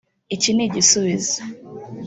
Iki 0.35 0.49
ni 0.53 0.63
igisubizo 0.67 1.39